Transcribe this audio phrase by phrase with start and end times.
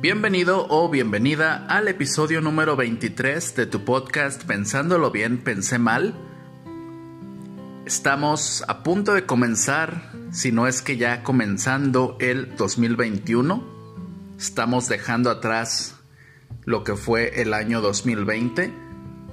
[0.00, 6.14] Bienvenido o bienvenida al episodio número 23 de tu podcast Pensándolo bien, pensé mal.
[7.84, 13.64] Estamos a punto de comenzar, si no es que ya comenzando el 2021.
[14.38, 15.96] Estamos dejando atrás
[16.64, 18.72] lo que fue el año 2020,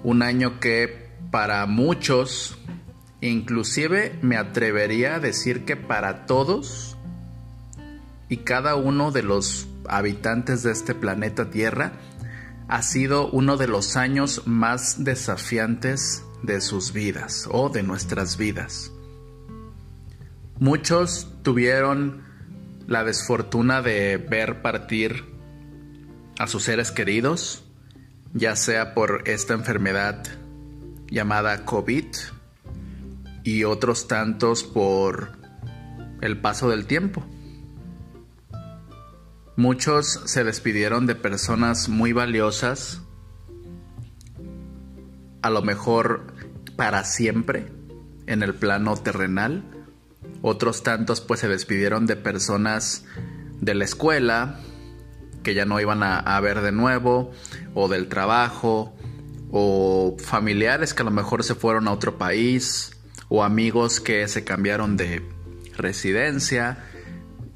[0.03, 2.57] un año que para muchos,
[3.21, 6.97] inclusive me atrevería a decir que para todos
[8.29, 11.93] y cada uno de los habitantes de este planeta Tierra,
[12.67, 18.91] ha sido uno de los años más desafiantes de sus vidas o de nuestras vidas.
[20.59, 22.23] Muchos tuvieron
[22.87, 25.25] la desfortuna de ver partir
[26.39, 27.63] a sus seres queridos,
[28.33, 30.23] ya sea por esta enfermedad
[31.09, 32.05] llamada COVID
[33.43, 35.37] y otros tantos por
[36.21, 37.23] el paso del tiempo.
[39.57, 43.01] Muchos se despidieron de personas muy valiosas,
[45.41, 46.27] a lo mejor
[46.75, 47.71] para siempre
[48.27, 49.63] en el plano terrenal.
[50.41, 53.05] Otros tantos pues se despidieron de personas
[53.61, 54.59] de la escuela
[55.41, 57.31] que ya no iban a, a ver de nuevo,
[57.73, 58.93] o del trabajo,
[59.51, 62.97] o familiares que a lo mejor se fueron a otro país,
[63.29, 65.21] o amigos que se cambiaron de
[65.77, 66.79] residencia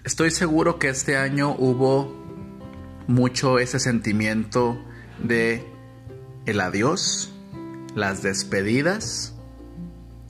[0.09, 2.11] Estoy seguro que este año hubo
[3.05, 4.83] mucho ese sentimiento
[5.23, 5.63] de
[6.47, 7.31] el adiós,
[7.93, 9.35] las despedidas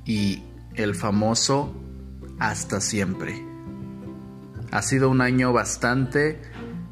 [0.03, 0.43] y
[0.75, 1.73] el famoso
[2.39, 3.41] hasta siempre.
[4.69, 6.41] Ha sido un año bastante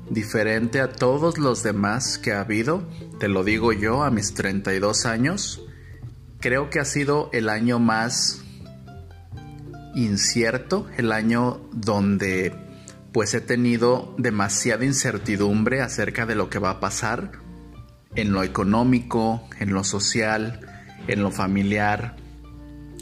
[0.10, 2.88] diferente a todos los demás que ha habido,
[3.20, 5.62] te lo digo yo a mis 32 años.
[6.40, 8.46] Creo que ha sido el año más
[9.94, 12.66] incierto, el año donde
[13.18, 17.32] pues he tenido demasiada incertidumbre acerca de lo que va a pasar
[18.14, 20.62] en lo económico, en lo social,
[21.08, 22.16] en lo familiar,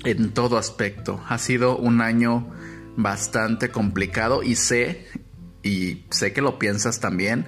[0.05, 1.21] en todo aspecto.
[1.27, 2.49] Ha sido un año
[2.95, 5.05] bastante complicado y sé,
[5.63, 7.45] y sé que lo piensas también,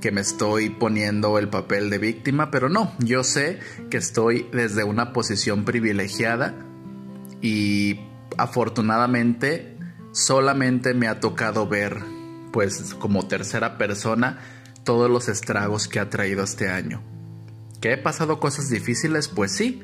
[0.00, 3.58] que me estoy poniendo el papel de víctima, pero no, yo sé
[3.90, 6.54] que estoy desde una posición privilegiada
[7.42, 7.98] y
[8.38, 9.73] afortunadamente
[10.14, 11.98] solamente me ha tocado ver,
[12.52, 14.38] pues como tercera persona,
[14.84, 17.02] todos los estragos que ha traído este año.
[17.80, 19.28] ¿Que he pasado cosas difíciles?
[19.28, 19.82] Pues sí,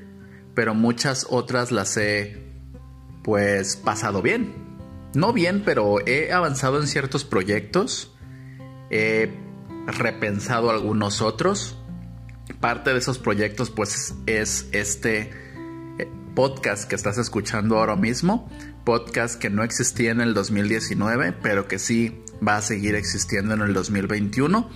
[0.55, 2.47] pero muchas otras las he,
[3.25, 4.55] pues, pasado bien.
[5.15, 8.15] No bien, pero he avanzado en ciertos proyectos,
[8.89, 9.37] he
[9.87, 11.77] repensado algunos otros.
[12.61, 15.33] Parte de esos proyectos, pues, es este
[15.99, 18.49] eh, podcast que estás escuchando ahora mismo
[18.85, 23.61] podcast que no existía en el 2019, pero que sí va a seguir existiendo en
[23.61, 24.71] el 2021.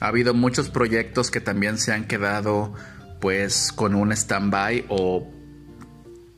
[0.00, 2.74] Ha habido muchos proyectos que también se han quedado
[3.20, 5.30] pues con un stand-by o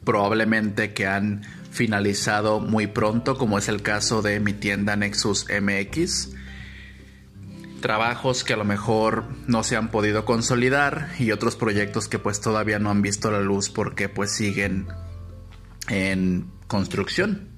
[0.05, 6.31] probablemente que han finalizado muy pronto, como es el caso de mi tienda Nexus MX.
[7.81, 12.41] Trabajos que a lo mejor no se han podido consolidar y otros proyectos que pues
[12.41, 14.89] todavía no han visto la luz porque pues siguen
[15.89, 17.49] en construcción.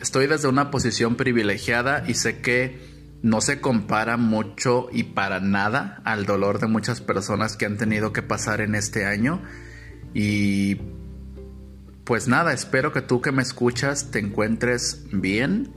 [0.00, 6.02] Estoy desde una posición privilegiada y sé que no se compara mucho y para nada
[6.04, 9.42] al dolor de muchas personas que han tenido que pasar en este año.
[10.12, 10.80] Y
[12.04, 15.72] pues nada, espero que tú que me escuchas te encuentres bien,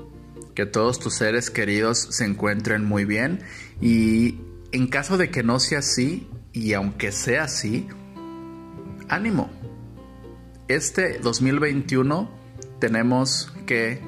[0.55, 3.41] que todos tus seres queridos se encuentren muy bien
[3.81, 4.39] y
[4.71, 7.87] en caso de que no sea así, y aunque sea así,
[9.07, 9.49] ánimo,
[10.69, 12.29] este 2021
[12.79, 14.01] tenemos que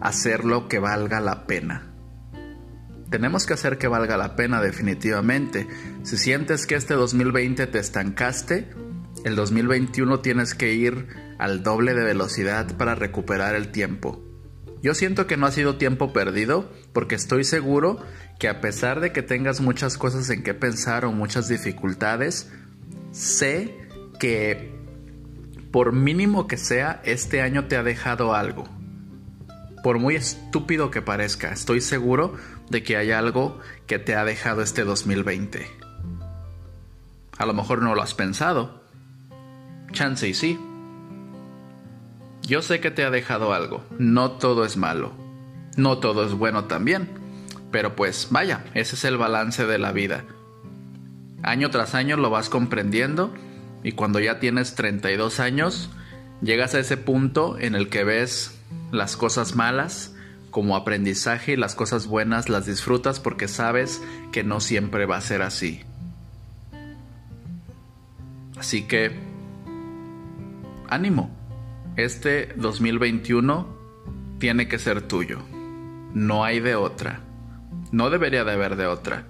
[0.00, 1.92] hacer lo que valga la pena.
[3.10, 5.68] Tenemos que hacer que valga la pena definitivamente.
[6.04, 8.70] Si sientes que este 2020 te estancaste,
[9.24, 11.08] el 2021 tienes que ir
[11.38, 14.24] al doble de velocidad para recuperar el tiempo.
[14.82, 17.98] Yo siento que no ha sido tiempo perdido porque estoy seguro
[18.38, 22.50] que a pesar de que tengas muchas cosas en que pensar o muchas dificultades,
[23.10, 23.74] sé
[24.18, 24.77] que
[25.70, 28.64] por mínimo que sea, este año te ha dejado algo.
[29.82, 32.34] Por muy estúpido que parezca, estoy seguro
[32.70, 35.70] de que hay algo que te ha dejado este 2020.
[37.38, 38.82] A lo mejor no lo has pensado.
[39.92, 40.58] Chance y sí.
[42.42, 43.84] Yo sé que te ha dejado algo.
[43.98, 45.12] No todo es malo.
[45.76, 47.08] No todo es bueno también.
[47.70, 50.24] Pero pues vaya, ese es el balance de la vida.
[51.42, 53.32] Año tras año lo vas comprendiendo
[53.82, 55.90] y cuando ya tienes 32 años,
[56.42, 58.58] llegas a ese punto en el que ves
[58.90, 60.14] las cosas malas
[60.50, 64.02] como aprendizaje y las cosas buenas las disfrutas porque sabes
[64.32, 65.82] que no siempre va a ser así.
[68.58, 69.12] Así que,
[70.88, 71.30] ánimo,
[71.96, 73.76] este 2021
[74.38, 75.38] tiene que ser tuyo.
[76.14, 77.20] No hay de otra.
[77.92, 79.26] No debería de haber de otra.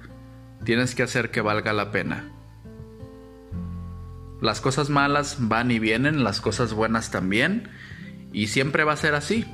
[0.64, 2.32] Tienes que hacer que valga la pena.
[4.40, 7.70] Las cosas malas van y vienen, las cosas buenas también,
[8.32, 9.44] y siempre va a ser así.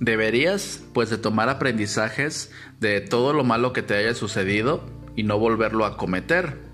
[0.00, 4.84] Deberías, pues, de tomar aprendizajes de todo lo malo que te haya sucedido
[5.16, 6.68] y no volverlo a cometer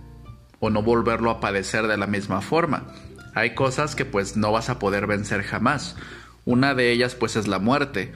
[0.60, 2.86] o no volverlo a padecer de la misma forma.
[3.34, 5.96] Hay cosas que pues no vas a poder vencer jamás.
[6.44, 8.12] Una de ellas pues es la muerte.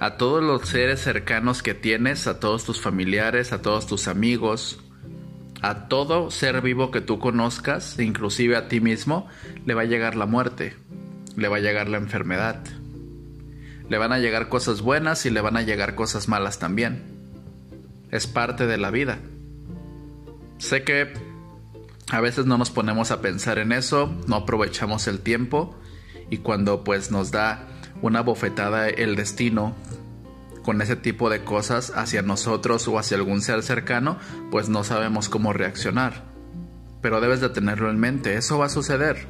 [0.00, 4.80] A todos los seres cercanos que tienes, a todos tus familiares, a todos tus amigos,
[5.60, 9.26] a todo ser vivo que tú conozcas, inclusive a ti mismo,
[9.66, 10.76] le va a llegar la muerte,
[11.36, 12.64] le va a llegar la enfermedad.
[13.88, 17.02] Le van a llegar cosas buenas y le van a llegar cosas malas también.
[18.10, 19.18] Es parte de la vida.
[20.58, 21.12] Sé que
[22.10, 25.76] a veces no nos ponemos a pensar en eso, no aprovechamos el tiempo
[26.30, 27.66] y cuando pues nos da
[28.02, 29.74] una bofetada el destino
[30.68, 34.18] con ese tipo de cosas hacia nosotros o hacia algún ser cercano,
[34.50, 36.24] pues no sabemos cómo reaccionar.
[37.00, 39.28] Pero debes de tenerlo en mente, eso va a suceder.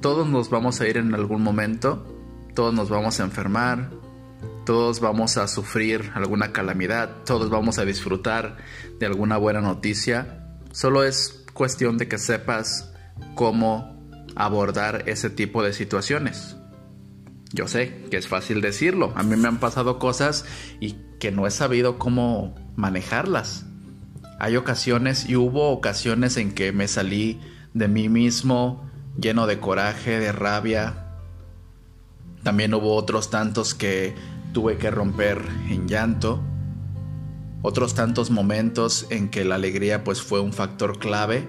[0.00, 2.06] Todos nos vamos a ir en algún momento,
[2.54, 3.90] todos nos vamos a enfermar,
[4.64, 8.58] todos vamos a sufrir alguna calamidad, todos vamos a disfrutar
[9.00, 10.56] de alguna buena noticia.
[10.70, 12.92] Solo es cuestión de que sepas
[13.34, 14.00] cómo
[14.36, 16.54] abordar ese tipo de situaciones.
[17.54, 19.12] Yo sé que es fácil decirlo.
[19.14, 20.44] A mí me han pasado cosas
[20.80, 23.64] y que no he sabido cómo manejarlas.
[24.40, 27.40] Hay ocasiones y hubo ocasiones en que me salí
[27.72, 31.16] de mí mismo lleno de coraje, de rabia.
[32.42, 34.16] También hubo otros tantos que
[34.52, 36.42] tuve que romper en llanto.
[37.62, 41.46] Otros tantos momentos en que la alegría pues fue un factor clave,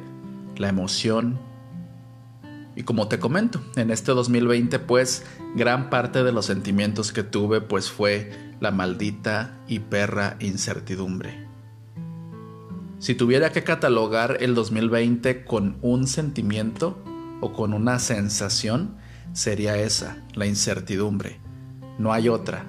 [0.56, 1.40] la emoción,
[2.76, 5.26] y como te comento, en este 2020 pues
[5.56, 11.46] gran parte de los sentimientos que tuve pues fue la maldita y perra incertidumbre.
[13.00, 17.02] Si tuviera que catalogar el 2020 con un sentimiento
[17.42, 18.96] o con una sensación,
[19.34, 21.40] sería esa, la incertidumbre.
[22.00, 22.66] No hay otra.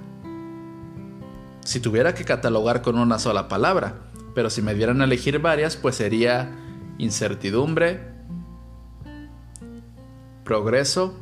[1.65, 3.95] Si tuviera que catalogar con una sola palabra,
[4.35, 6.55] pero si me dieran a elegir varias, pues sería
[6.97, 8.16] incertidumbre,
[10.47, 11.13] progreso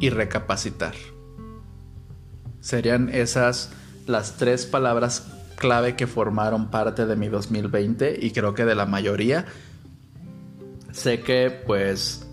[0.00, 0.94] y recapacitar.
[2.60, 3.70] Serían esas
[4.08, 8.84] las tres palabras clave que formaron parte de mi 2020 y creo que de la
[8.84, 9.46] mayoría.
[10.90, 12.26] Sé que pues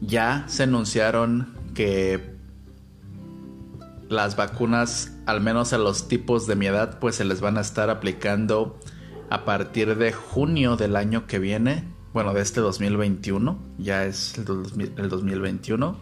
[0.00, 2.36] ya se anunciaron que
[4.08, 7.62] las vacunas, al menos a los tipos de mi edad, pues se les van a
[7.62, 8.78] estar aplicando
[9.28, 14.44] a partir de junio del año que viene bueno, de este 2021, ya es el,
[15.08, 15.96] 2021.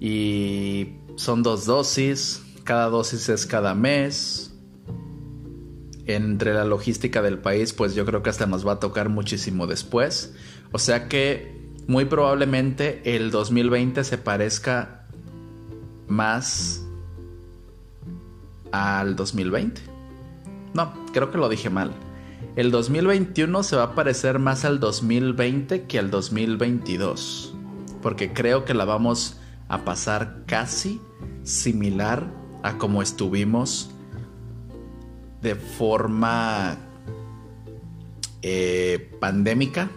[0.00, 4.46] Y son dos dosis, cada dosis es cada mes.
[6.06, 9.68] Entre la logística del país, pues yo creo que hasta nos va a tocar muchísimo
[9.68, 10.34] después.
[10.72, 15.06] O sea que muy probablemente el 2020 se parezca
[16.08, 16.84] más
[18.72, 19.82] al 2020.
[20.74, 21.94] No, creo que lo dije mal
[22.56, 27.54] el 2021 se va a parecer más al 2020 que al 2022,
[28.02, 29.36] porque creo que la vamos
[29.68, 31.00] a pasar casi
[31.44, 32.26] similar
[32.62, 33.90] a como estuvimos
[35.42, 36.76] de forma
[38.42, 39.90] eh, pandémica,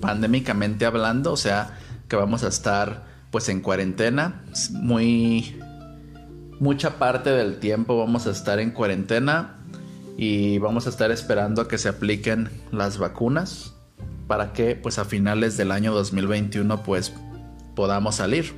[0.00, 5.58] pandémicamente hablando, o sea, que vamos a estar pues en cuarentena, muy
[6.60, 9.57] mucha parte del tiempo vamos a estar en cuarentena
[10.20, 13.76] y vamos a estar esperando a que se apliquen las vacunas
[14.26, 17.14] para que pues a finales del año 2021 pues
[17.76, 18.52] podamos salir.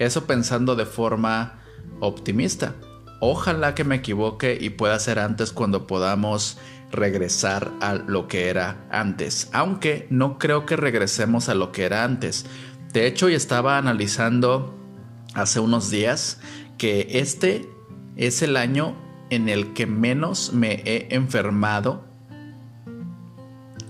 [0.00, 1.60] Eso pensando de forma
[2.00, 2.74] optimista.
[3.20, 6.58] Ojalá que me equivoque y pueda ser antes cuando podamos
[6.90, 9.48] regresar a lo que era antes.
[9.52, 12.44] Aunque no creo que regresemos a lo que era antes.
[12.92, 14.74] De hecho, ya estaba analizando
[15.34, 16.40] hace unos días
[16.76, 17.70] que este
[18.16, 22.04] es el año en el que menos me he enfermado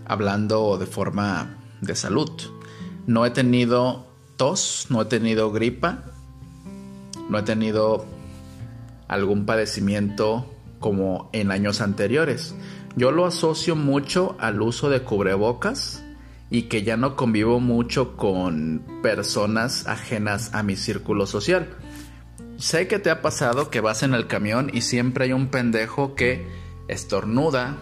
[0.05, 2.31] hablando de forma de salud.
[3.07, 6.05] No he tenido tos, no he tenido gripa,
[7.29, 8.07] no he tenido
[9.09, 12.55] algún padecimiento como en años anteriores.
[12.97, 16.03] Yo lo asocio mucho al uso de cubrebocas
[16.51, 21.69] y que ya no convivo mucho con personas ajenas a mi círculo social.
[22.59, 26.15] Sé que te ha pasado que vas en el camión y siempre hay un pendejo
[26.15, 26.47] que
[26.89, 27.77] estornuda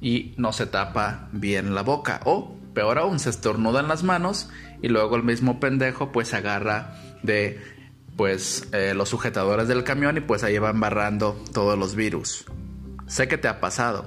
[0.00, 2.20] y no se tapa bien la boca.
[2.24, 4.48] O, peor aún, se estornuda en las manos
[4.80, 7.60] y luego el mismo pendejo pues agarra de
[8.16, 12.44] pues eh, los sujetadores del camión y pues ahí va embarrando todos los virus.
[13.06, 14.06] Sé que te ha pasado.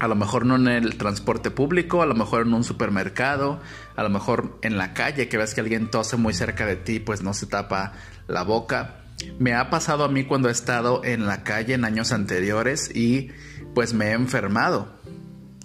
[0.00, 3.60] A lo mejor no en el transporte público, a lo mejor en un supermercado,
[3.94, 6.98] a lo mejor en la calle que ves que alguien tose muy cerca de ti,
[6.98, 7.92] pues no se tapa
[8.26, 9.01] la boca.
[9.38, 13.30] Me ha pasado a mí cuando he estado en la calle en años anteriores y
[13.74, 15.00] pues me he enfermado.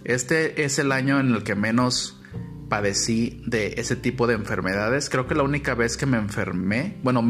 [0.03, 2.17] Este es el año en el que menos
[2.69, 5.09] padecí de ese tipo de enfermedades.
[5.09, 7.27] Creo que la única vez que me enfermé, bueno,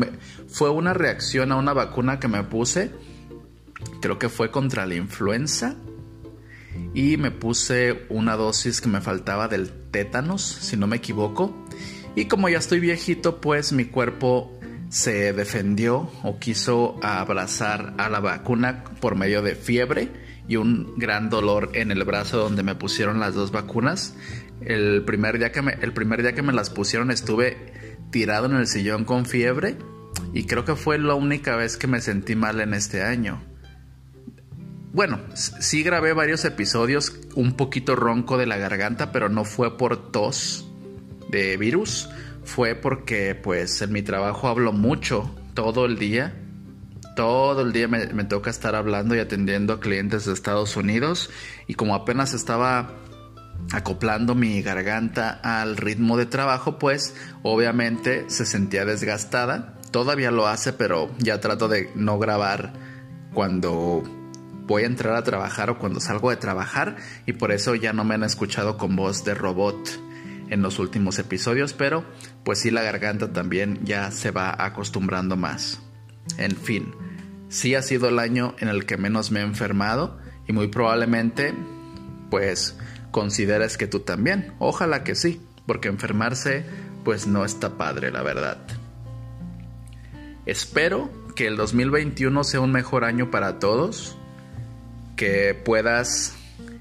[0.47, 2.91] fue una reacción a una vacuna que me puse.
[4.01, 5.75] Creo que fue contra la influenza.
[6.93, 11.65] Y me puse una dosis que me faltaba del tétanos, si no me equivoco.
[12.15, 14.56] Y como ya estoy viejito, pues mi cuerpo
[14.89, 20.09] se defendió o quiso abrazar a la vacuna por medio de fiebre
[20.47, 24.15] y un gran dolor en el brazo donde me pusieron las dos vacunas.
[24.61, 28.55] El primer día que me, el primer día que me las pusieron estuve tirado en
[28.55, 29.77] el sillón con fiebre
[30.33, 33.43] y creo que fue la única vez que me sentí mal en este año.
[34.93, 40.11] Bueno, sí grabé varios episodios un poquito ronco de la garganta, pero no fue por
[40.11, 40.67] tos
[41.29, 42.09] de virus,
[42.47, 46.33] fue porque pues en mi trabajo hablo mucho todo el día.
[47.15, 51.31] Todo el día me, toca estar hablando y atendiendo a clientes de Estados Unidos
[51.67, 52.93] y como apenas estaba
[53.71, 59.73] acoplando mi garganta al ritmo de trabajo, pues obviamente se sentía desgastada.
[59.91, 62.73] Todavía lo hace, pero ya trato de no grabar
[63.33, 64.03] cuando
[64.67, 68.03] voy a entrar a trabajar o cuando salgo de trabajar y por eso ya no
[68.03, 70.06] me han escuchado con voz de robot
[70.49, 72.05] en los últimos episodios, pero
[72.43, 75.81] pues sí la garganta también ya se va acostumbrando más.
[76.37, 76.93] En fin,
[77.49, 81.53] sí ha sido el año en el que menos me he enfermado y muy probablemente
[82.29, 82.77] pues
[83.11, 84.53] consideres que tú también.
[84.59, 86.65] Ojalá que sí, porque enfermarse
[87.03, 88.57] pues no está padre, la verdad.
[90.45, 94.17] Espero que el 2021 sea un mejor año para todos,
[95.15, 96.35] que puedas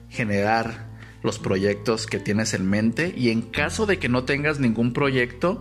[0.09, 0.86] generar
[1.27, 5.61] los proyectos que tienes en mente y en caso de que no tengas ningún proyecto,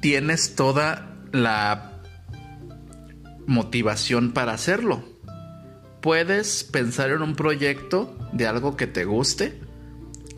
[0.00, 2.00] tienes toda la
[3.46, 5.04] motivación para hacerlo.
[6.00, 9.60] Puedes pensar en un proyecto de algo que te guste,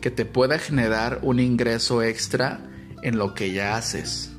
[0.01, 2.59] que te pueda generar un ingreso extra
[3.03, 4.33] en lo que ya haces.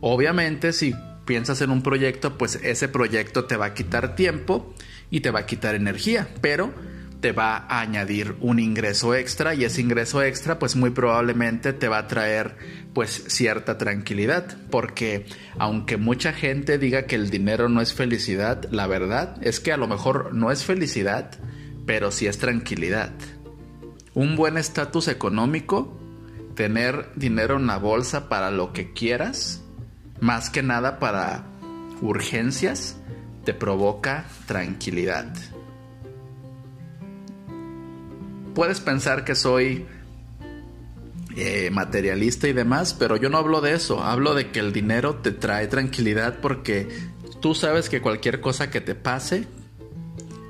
[0.00, 0.94] Obviamente si
[1.26, 4.74] piensas en un proyecto, pues ese proyecto te va a quitar tiempo
[5.10, 6.72] y te va a quitar energía, pero
[7.20, 11.88] te va a añadir un ingreso extra y ese ingreso extra pues muy probablemente te
[11.88, 12.56] va a traer
[12.94, 15.26] pues cierta tranquilidad porque
[15.58, 19.76] aunque mucha gente diga que el dinero no es felicidad, la verdad es que a
[19.76, 21.38] lo mejor no es felicidad,
[21.86, 23.12] pero sí es tranquilidad.
[24.14, 26.00] Un buen estatus económico,
[26.54, 29.62] tener dinero en la bolsa para lo que quieras,
[30.20, 31.46] más que nada para
[32.00, 32.96] urgencias,
[33.44, 35.32] te provoca tranquilidad
[38.54, 39.86] puedes pensar que soy
[41.36, 45.16] eh, materialista y demás, pero yo no hablo de eso, hablo de que el dinero
[45.16, 46.88] te trae tranquilidad porque
[47.40, 49.46] tú sabes que cualquier cosa que te pase,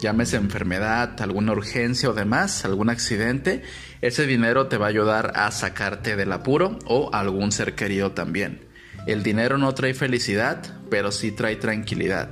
[0.00, 3.62] llámese enfermedad, alguna urgencia o demás, algún accidente,
[4.00, 8.66] ese dinero te va a ayudar a sacarte del apuro o algún ser querido también.
[9.06, 12.30] El dinero no trae felicidad, pero sí trae tranquilidad.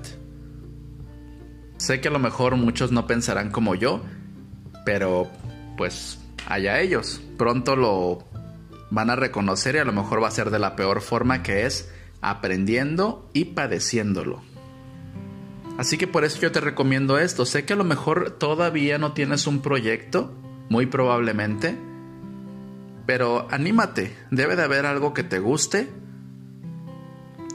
[1.76, 4.02] Sé que a lo mejor muchos no pensarán como yo,
[4.84, 5.30] pero
[5.78, 7.22] pues allá ellos.
[7.38, 8.24] Pronto lo
[8.90, 11.64] van a reconocer y a lo mejor va a ser de la peor forma que
[11.64, 14.42] es aprendiendo y padeciéndolo.
[15.78, 17.46] Así que por eso yo te recomiendo esto.
[17.46, 20.34] Sé que a lo mejor todavía no tienes un proyecto,
[20.68, 21.78] muy probablemente,
[23.06, 24.16] pero anímate.
[24.30, 25.88] Debe de haber algo que te guste,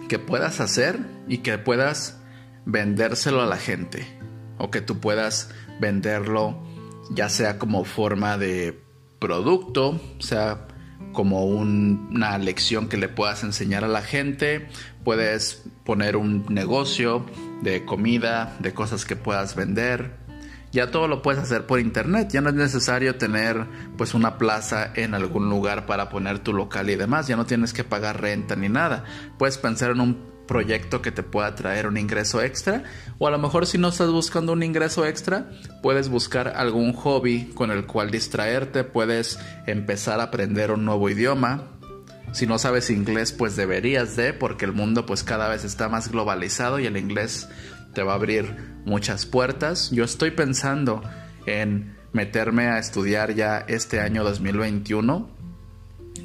[0.08, 2.22] que puedas hacer y que puedas
[2.66, 4.08] vendérselo a la gente.
[4.58, 5.50] O que tú puedas
[5.82, 6.64] venderlo
[7.12, 8.82] ya sea como forma de
[9.20, 10.68] producto, sea
[11.14, 14.68] como una lección que le puedas enseñar a la gente,
[15.04, 17.26] puedes poner un negocio
[17.62, 20.24] de comida, de cosas que puedas vender.
[20.72, 24.92] Ya todo lo puedes hacer por internet, ya no es necesario tener pues una plaza
[24.96, 28.56] en algún lugar para poner tu local y demás, ya no tienes que pagar renta
[28.56, 29.06] ni nada.
[29.38, 32.84] Puedes pensar en un proyecto que te pueda traer un ingreso extra
[33.18, 35.50] o a lo mejor si no estás buscando un ingreso extra
[35.82, 41.70] puedes buscar algún hobby con el cual distraerte puedes empezar a aprender un nuevo idioma
[42.34, 46.12] Si no sabes inglés, pues deberías de, porque el mundo pues cada vez está más
[46.12, 47.48] globalizado y el inglés
[47.94, 49.92] te va a abrir muchas puertas.
[49.92, 51.04] Yo estoy pensando
[51.46, 55.30] en meterme a estudiar ya este año 2021.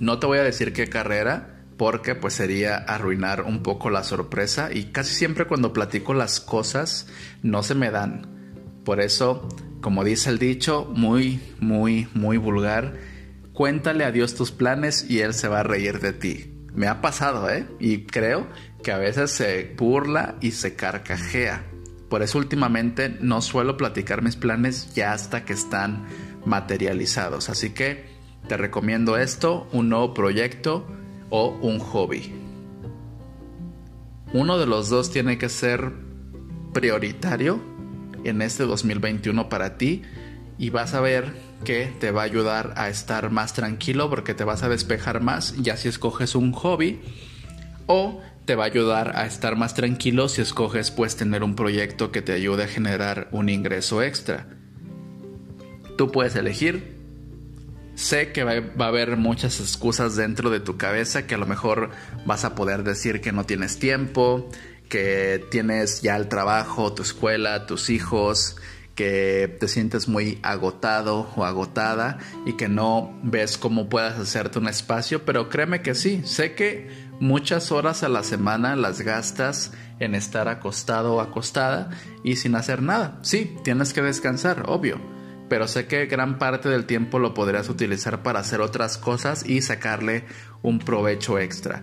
[0.01, 4.71] No te voy a decir qué carrera, porque pues sería arruinar un poco la sorpresa
[4.73, 7.07] y casi siempre cuando platico las cosas
[7.43, 8.27] no se me dan.
[8.85, 9.49] Por eso,
[9.81, 12.95] como dice el dicho, muy, muy, muy vulgar,
[13.53, 16.53] cuéntale a Dios tus planes y Él se va a reír de ti.
[16.75, 17.67] Me ha pasado, ¿eh?
[17.79, 18.49] Y creo
[18.83, 21.65] que a veces se burla y se carcajea.
[22.09, 26.07] Por eso últimamente no suelo platicar mis planes ya hasta que están
[26.45, 27.51] materializados.
[27.51, 28.07] Así que
[28.49, 30.87] te recomiendo esto, un nuevo proyecto
[31.31, 32.33] o un hobby.
[34.33, 35.93] Uno de los dos tiene que ser
[36.73, 37.61] prioritario
[38.25, 40.03] en este 2021 para ti
[40.59, 44.45] y vas a ver que te va a ayudar a estar más tranquilo porque te
[44.45, 47.01] vas a despejar más ya si escoges un hobby
[47.87, 52.13] o te va a ayudar a estar más tranquilo si escoges pues tener un proyecto
[52.13, 54.47] que te ayude a generar un ingreso extra.
[55.97, 56.98] Tú puedes elegir
[57.99, 61.91] Sé que va, a haber muchas excusas dentro de tu cabeza que a lo mejor
[62.25, 64.49] vas a poder decir que no tienes tiempo,
[64.89, 68.57] que tienes ya el trabajo, tu escuela, tus hijos,
[68.95, 74.69] que te sientes muy agotado o agotada y que no ves cómo puedas hacerte un
[74.69, 76.89] espacio, pero créeme que sí, sé que
[77.19, 81.91] muchas horas a la semana las gastas en estar acostado o acostada
[82.23, 83.19] y sin hacer nada.
[83.23, 85.18] Sí, tienes que descansar, obvio
[85.49, 89.63] pero sé que gran parte del tiempo lo podrías utilizar para hacer otras cosas y
[89.63, 90.25] sacarle
[90.63, 91.83] un provecho extra.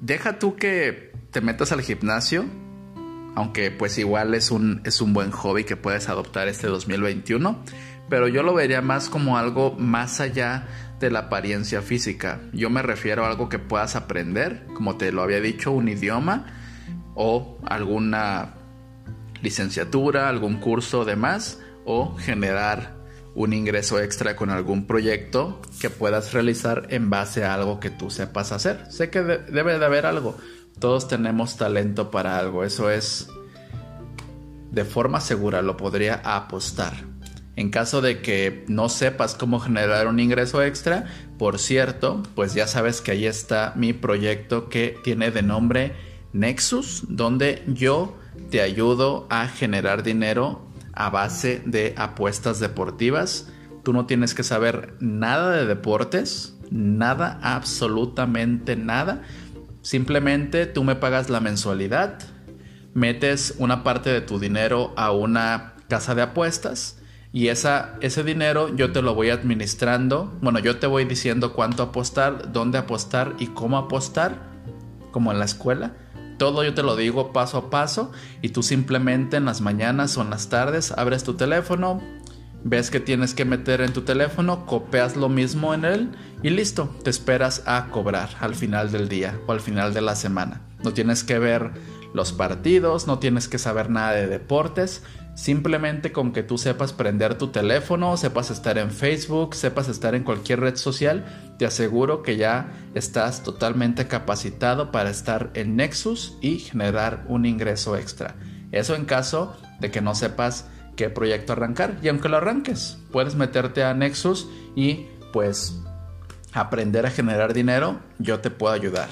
[0.00, 2.44] Deja tú que te metas al gimnasio,
[3.34, 7.62] aunque pues igual es un, es un buen hobby que puedes adoptar este 2021,
[8.08, 10.66] pero yo lo vería más como algo más allá
[10.98, 12.40] de la apariencia física.
[12.52, 16.46] Yo me refiero a algo que puedas aprender, como te lo había dicho, un idioma
[17.14, 18.54] o alguna
[19.42, 22.94] licenciatura, algún curso de más o generar
[23.34, 28.10] un ingreso extra con algún proyecto que puedas realizar en base a algo que tú
[28.10, 28.86] sepas hacer.
[28.90, 30.36] Sé que debe de haber algo.
[30.78, 32.64] Todos tenemos talento para algo.
[32.64, 33.28] Eso es
[34.70, 36.94] de forma segura, lo podría apostar.
[37.56, 41.06] En caso de que no sepas cómo generar un ingreso extra,
[41.38, 45.94] por cierto, pues ya sabes que ahí está mi proyecto que tiene de nombre
[46.32, 48.16] Nexus, donde yo
[48.50, 53.48] te ayudo a generar dinero a base de apuestas deportivas.
[53.82, 59.22] Tú no tienes que saber nada de deportes, nada, absolutamente nada.
[59.82, 62.18] Simplemente tú me pagas la mensualidad,
[62.92, 66.98] metes una parte de tu dinero a una casa de apuestas
[67.32, 70.36] y esa, ese dinero yo te lo voy administrando.
[70.42, 74.50] Bueno, yo te voy diciendo cuánto apostar, dónde apostar y cómo apostar,
[75.12, 75.94] como en la escuela
[76.40, 80.22] todo yo te lo digo paso a paso y tú simplemente en las mañanas o
[80.22, 82.00] en las tardes abres tu teléfono,
[82.64, 86.96] ves que tienes que meter en tu teléfono, copias lo mismo en él y listo,
[87.04, 90.62] te esperas a cobrar al final del día o al final de la semana.
[90.82, 91.72] No tienes que ver
[92.14, 95.02] los partidos, no tienes que saber nada de deportes,
[95.40, 100.22] Simplemente con que tú sepas prender tu teléfono, sepas estar en Facebook, sepas estar en
[100.22, 101.24] cualquier red social,
[101.58, 107.96] te aseguro que ya estás totalmente capacitado para estar en Nexus y generar un ingreso
[107.96, 108.34] extra.
[108.70, 111.96] Eso en caso de que no sepas qué proyecto arrancar.
[112.02, 115.80] Y aunque lo arranques, puedes meterte a Nexus y pues
[116.52, 119.08] aprender a generar dinero, yo te puedo ayudar.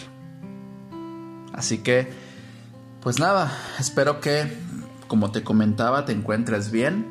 [1.55, 2.07] Así que,
[3.01, 4.68] pues nada, espero que
[5.09, 7.07] como te comentaba, te encuentres bien,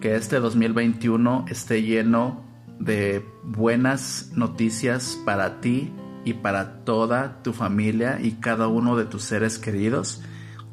[0.00, 2.44] que este 2021 esté lleno
[2.78, 5.92] de buenas noticias para ti
[6.24, 10.22] y para toda tu familia y cada uno de tus seres queridos.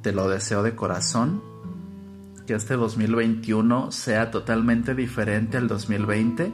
[0.01, 1.41] Te lo deseo de corazón.
[2.45, 6.53] Que este 2021 sea totalmente diferente al 2020.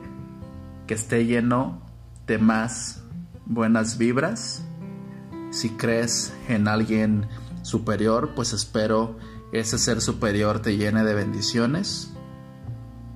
[0.87, 1.81] Que esté lleno
[2.27, 3.03] de más
[3.45, 4.63] buenas vibras.
[5.49, 7.27] Si crees en alguien
[7.63, 9.17] superior, pues espero
[9.51, 12.11] ese ser superior te llene de bendiciones,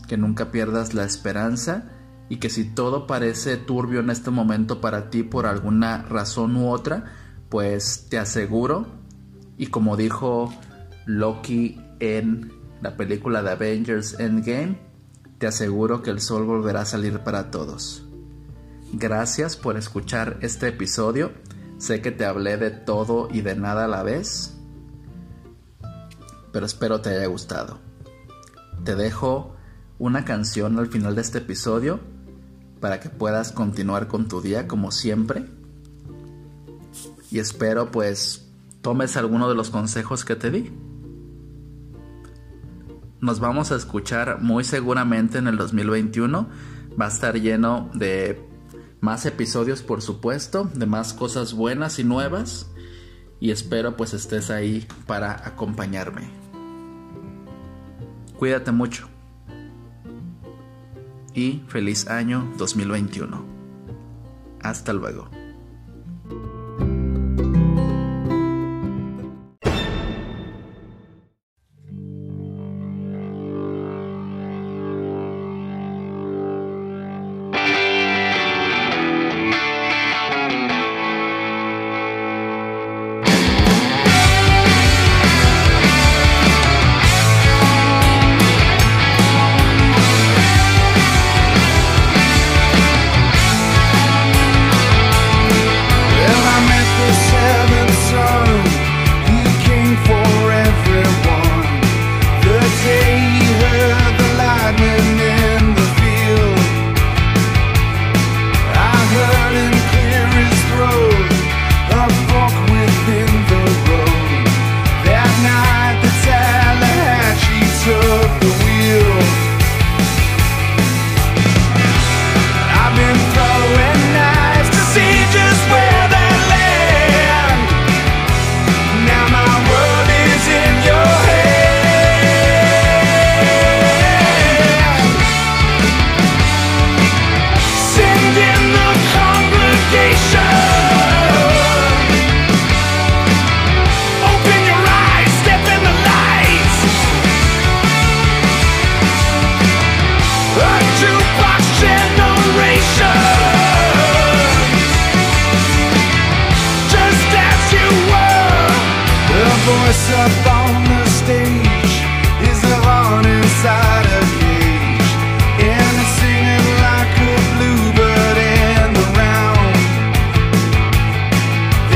[0.08, 1.91] que nunca pierdas la esperanza
[2.30, 6.69] y que si todo parece turbio en este momento para ti por alguna razón u
[6.69, 7.06] otra,
[7.50, 8.88] pues te aseguro,
[9.58, 10.54] y como dijo
[11.06, 14.80] Loki en la película de Avengers Endgame,
[15.38, 18.06] te aseguro que el sol volverá a salir para todos.
[18.93, 21.32] Gracias por escuchar este episodio.
[21.78, 24.55] Sé que te hablé de todo y de nada a la vez,
[26.56, 27.80] pero espero te haya gustado.
[28.86, 29.58] Te dejo
[30.00, 32.00] una canción al final de este episodio
[32.80, 35.48] para que puedas continuar con tu día como siempre.
[37.30, 38.48] y espero pues
[38.82, 40.72] tomes alguno de los consejos que te di.
[43.20, 46.48] Nos vamos a escuchar muy seguramente en el 2021.
[46.98, 48.48] Va a estar lleno de
[49.02, 52.68] más episodios, por supuesto, de más cosas buenas y nuevas.
[53.41, 56.44] Y espero pues estés ahí para acompañarme.
[58.38, 59.08] Cuídate mucho.
[61.34, 63.45] Y feliz año 2021.
[64.62, 65.30] Hasta luego.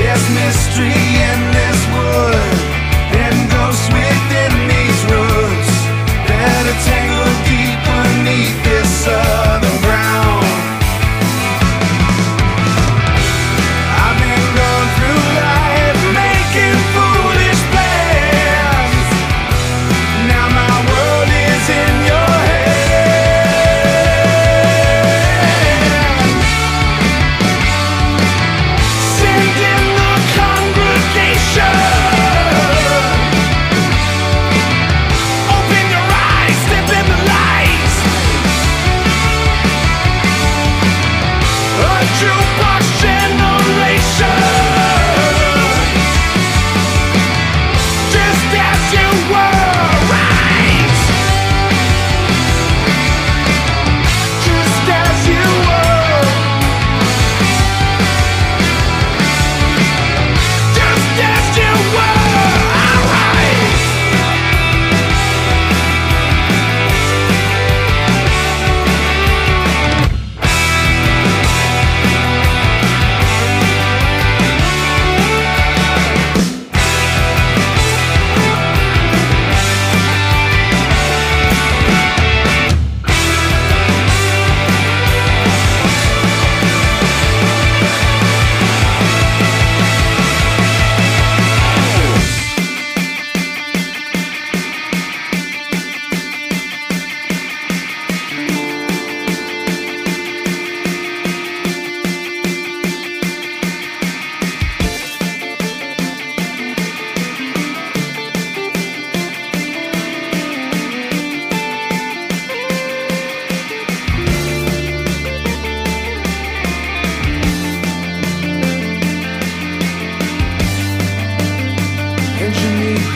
[0.10, 2.69] There's mystery in this wood.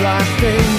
[0.03, 0.72] black thing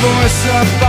[0.00, 0.79] voice of